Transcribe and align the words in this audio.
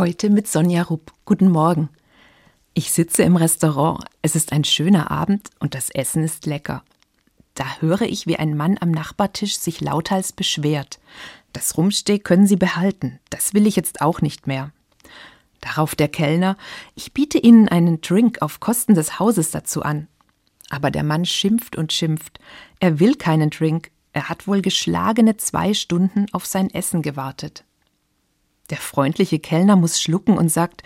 Heute 0.00 0.30
mit 0.30 0.48
Sonja 0.48 0.84
Rupp. 0.84 1.12
Guten 1.26 1.50
Morgen. 1.50 1.90
Ich 2.72 2.90
sitze 2.90 3.22
im 3.22 3.36
Restaurant. 3.36 4.02
Es 4.22 4.34
ist 4.34 4.50
ein 4.50 4.64
schöner 4.64 5.10
Abend 5.10 5.50
und 5.58 5.74
das 5.74 5.90
Essen 5.90 6.24
ist 6.24 6.46
lecker. 6.46 6.82
Da 7.52 7.66
höre 7.80 8.00
ich, 8.00 8.26
wie 8.26 8.36
ein 8.36 8.56
Mann 8.56 8.78
am 8.80 8.92
Nachbartisch 8.92 9.58
sich 9.58 9.82
lauthals 9.82 10.32
beschwert. 10.32 11.00
Das 11.52 11.76
Rumsteh 11.76 12.18
können 12.18 12.46
Sie 12.46 12.56
behalten. 12.56 13.20
Das 13.28 13.52
will 13.52 13.66
ich 13.66 13.76
jetzt 13.76 14.00
auch 14.00 14.22
nicht 14.22 14.46
mehr. 14.46 14.72
Darauf 15.60 15.94
der 15.94 16.08
Kellner, 16.08 16.56
ich 16.94 17.12
biete 17.12 17.36
Ihnen 17.36 17.68
einen 17.68 18.00
Drink 18.00 18.40
auf 18.40 18.58
Kosten 18.58 18.94
des 18.94 19.18
Hauses 19.18 19.50
dazu 19.50 19.82
an. 19.82 20.08
Aber 20.70 20.90
der 20.90 21.04
Mann 21.04 21.26
schimpft 21.26 21.76
und 21.76 21.92
schimpft. 21.92 22.40
Er 22.78 23.00
will 23.00 23.16
keinen 23.16 23.50
Drink. 23.50 23.90
Er 24.14 24.30
hat 24.30 24.46
wohl 24.46 24.62
geschlagene 24.62 25.36
zwei 25.36 25.74
Stunden 25.74 26.24
auf 26.32 26.46
sein 26.46 26.70
Essen 26.70 27.02
gewartet. 27.02 27.64
Der 28.70 28.78
freundliche 28.78 29.38
Kellner 29.38 29.76
muss 29.76 30.00
schlucken 30.00 30.38
und 30.38 30.48
sagt, 30.48 30.82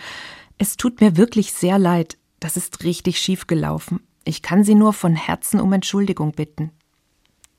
es 0.59 0.77
tut 0.77 1.01
mir 1.01 1.17
wirklich 1.17 1.53
sehr 1.53 1.79
leid, 1.79 2.17
das 2.41 2.57
ist 2.57 2.85
richtig 2.85 3.19
schief 3.19 3.47
gelaufen. 3.47 4.01
Ich 4.25 4.43
kann 4.43 4.65
Sie 4.65 4.75
nur 4.75 4.93
von 4.93 5.15
Herzen 5.15 5.61
um 5.61 5.73
Entschuldigung 5.73 6.33
bitten. 6.33 6.71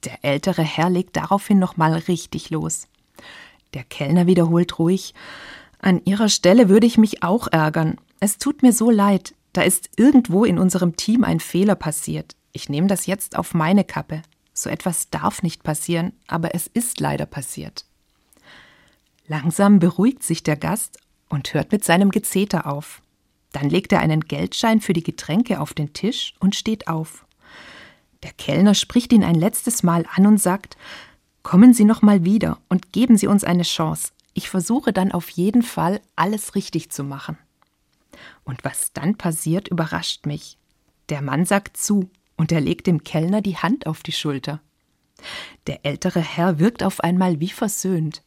Der 0.03 0.23
ältere 0.23 0.63
Herr 0.63 0.89
legt 0.89 1.15
daraufhin 1.15 1.59
nochmal 1.59 1.93
richtig 1.93 2.49
los. 2.49 2.87
Der 3.73 3.83
Kellner 3.83 4.27
wiederholt 4.27 4.79
ruhig, 4.79 5.13
an 5.79 6.01
Ihrer 6.05 6.29
Stelle 6.29 6.69
würde 6.69 6.87
ich 6.87 6.97
mich 6.97 7.21
auch 7.21 7.47
ärgern. 7.47 7.97
Es 8.19 8.37
tut 8.37 8.63
mir 8.63 8.73
so 8.73 8.89
leid, 8.89 9.35
da 9.53 9.61
ist 9.61 9.89
irgendwo 9.97 10.45
in 10.45 10.57
unserem 10.57 10.95
Team 10.95 11.23
ein 11.23 11.39
Fehler 11.39 11.75
passiert. 11.75 12.35
Ich 12.53 12.69
nehme 12.69 12.87
das 12.87 13.05
jetzt 13.05 13.37
auf 13.37 13.53
meine 13.53 13.83
Kappe. 13.83 14.21
So 14.53 14.69
etwas 14.69 15.09
darf 15.09 15.43
nicht 15.43 15.63
passieren, 15.63 16.13
aber 16.27 16.55
es 16.55 16.67
ist 16.67 16.99
leider 16.99 17.25
passiert. 17.25 17.85
Langsam 19.27 19.79
beruhigt 19.79 20.23
sich 20.23 20.43
der 20.43 20.55
Gast 20.55 20.99
und 21.29 21.53
hört 21.53 21.71
mit 21.71 21.83
seinem 21.83 22.11
Gezeter 22.11 22.67
auf. 22.67 23.01
Dann 23.51 23.69
legt 23.69 23.91
er 23.91 24.01
einen 24.01 24.21
Geldschein 24.21 24.81
für 24.81 24.93
die 24.93 25.03
Getränke 25.03 25.59
auf 25.59 25.73
den 25.73 25.93
Tisch 25.93 26.33
und 26.39 26.55
steht 26.55 26.87
auf. 26.87 27.25
Der 28.23 28.33
Kellner 28.33 28.75
spricht 28.75 29.13
ihn 29.13 29.23
ein 29.23 29.35
letztes 29.35 29.81
Mal 29.81 30.05
an 30.13 30.27
und 30.27 30.41
sagt 30.41 30.77
Kommen 31.41 31.73
Sie 31.73 31.85
noch 31.85 32.01
mal 32.01 32.25
wieder 32.25 32.57
und 32.69 32.91
geben 32.91 33.17
Sie 33.17 33.27
uns 33.27 33.43
eine 33.43 33.63
Chance. 33.63 34.11
Ich 34.33 34.49
versuche 34.49 34.91
dann 34.93 35.11
auf 35.11 35.29
jeden 35.29 35.61
Fall 35.61 36.01
alles 36.15 36.55
richtig 36.55 36.91
zu 36.91 37.03
machen. 37.03 37.37
Und 38.43 38.63
was 38.63 38.93
dann 38.93 39.15
passiert, 39.15 39.67
überrascht 39.67 40.25
mich. 40.25 40.57
Der 41.09 41.21
Mann 41.21 41.45
sagt 41.45 41.77
zu 41.77 42.09
und 42.35 42.51
er 42.51 42.61
legt 42.61 42.87
dem 42.87 43.03
Kellner 43.03 43.41
die 43.41 43.57
Hand 43.57 43.87
auf 43.87 44.03
die 44.03 44.11
Schulter. 44.11 44.59
Der 45.67 45.85
ältere 45.85 46.19
Herr 46.19 46.59
wirkt 46.59 46.83
auf 46.83 46.99
einmal 46.99 47.39
wie 47.39 47.49
versöhnt. 47.49 48.21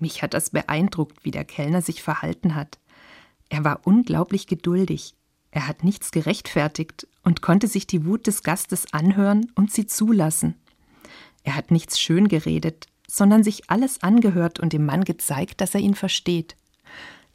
Mich 0.00 0.22
hat 0.22 0.34
das 0.34 0.50
beeindruckt, 0.50 1.24
wie 1.24 1.30
der 1.30 1.44
Kellner 1.44 1.82
sich 1.82 2.02
verhalten 2.02 2.54
hat. 2.54 2.78
Er 3.50 3.64
war 3.64 3.80
unglaublich 3.84 4.46
geduldig. 4.46 5.14
Er 5.50 5.68
hat 5.68 5.84
nichts 5.84 6.10
gerechtfertigt 6.10 7.06
und 7.22 7.42
konnte 7.42 7.66
sich 7.66 7.86
die 7.86 8.06
Wut 8.06 8.26
des 8.26 8.42
Gastes 8.42 8.92
anhören 8.92 9.52
und 9.54 9.72
sie 9.72 9.86
zulassen. 9.86 10.54
Er 11.42 11.54
hat 11.54 11.70
nichts 11.70 12.00
schön 12.00 12.28
geredet, 12.28 12.86
sondern 13.08 13.42
sich 13.42 13.68
alles 13.68 14.02
angehört 14.02 14.60
und 14.60 14.72
dem 14.72 14.86
Mann 14.86 15.04
gezeigt, 15.04 15.60
dass 15.60 15.74
er 15.74 15.80
ihn 15.80 15.94
versteht. 15.94 16.56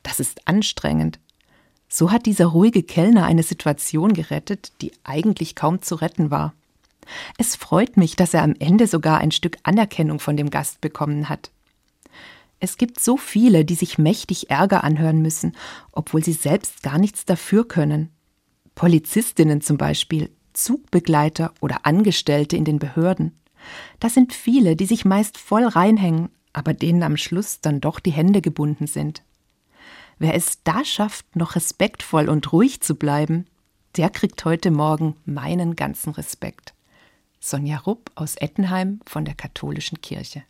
Das 0.03 0.19
ist 0.19 0.47
anstrengend. 0.47 1.19
So 1.88 2.11
hat 2.11 2.25
dieser 2.25 2.47
ruhige 2.47 2.83
Kellner 2.83 3.25
eine 3.25 3.43
Situation 3.43 4.13
gerettet, 4.13 4.71
die 4.81 4.91
eigentlich 5.03 5.55
kaum 5.55 5.81
zu 5.81 5.95
retten 5.95 6.31
war. 6.31 6.53
Es 7.38 7.55
freut 7.55 7.97
mich, 7.97 8.16
dass 8.16 8.33
er 8.33 8.41
am 8.41 8.55
Ende 8.58 8.88
sogar 8.88 9.19
ein 9.19 9.31
Stück 9.31 9.58
Anerkennung 9.63 10.19
von 10.19 10.38
dem 10.38 10.49
Gast 10.49 10.81
bekommen 10.81 11.30
hat. 11.30 11.52
Es 12.59 12.78
gibt 12.78 13.00
so 13.00 13.17
viele, 13.17 13.66
die 13.66 13.75
sich 13.75 13.98
mächtig 13.98 14.50
Ärger 14.50 14.84
anhören 14.84 15.22
müssen, 15.22 15.56
obwohl 15.92 16.23
sie 16.23 16.34
selbst 16.34 16.84
gar 16.84 16.98
nichts 16.98 17.25
dafür 17.25 17.67
können. 17.67 18.09
Polizistinnen 18.75 19.61
zum 19.61 19.78
Beispiel, 19.78 20.30
Zugbegleiter 20.53 21.53
oder 21.61 21.86
Angestellte 21.86 22.55
in 22.55 22.66
den 22.66 22.80
Behörden. 22.80 23.33
Das 23.99 24.14
sind 24.14 24.33
viele, 24.33 24.76
die 24.76 24.86
sich 24.86 25.05
meist 25.05 25.38
voll 25.38 25.66
reinhängen, 25.66 26.30
aber 26.54 26.73
denen 26.73 27.04
am 27.04 27.17
Schluss 27.17 27.60
dann 27.61 27.82
doch 27.82 27.99
die 27.99 28.11
Hände 28.11 28.42
gebunden 28.42 28.87
sind. 28.87 29.23
Wer 30.17 30.33
es 30.33 30.64
da 30.64 30.86
schafft, 30.86 31.36
noch 31.36 31.55
respektvoll 31.55 32.30
und 32.30 32.54
ruhig 32.54 32.80
zu 32.82 32.95
bleiben, 32.95 33.45
der 33.98 34.10
kriegt 34.10 34.45
heute 34.45 34.72
Morgen 34.72 35.17
meinen 35.26 35.76
ganzen 35.76 36.11
Respekt. 36.11 36.73
Sonja 37.39 37.77
Rupp 37.77 38.11
aus 38.16 38.37
Ettenheim 38.37 39.02
von 39.05 39.26
der 39.26 39.36
Katholischen 39.36 40.02
Kirche. 40.02 40.43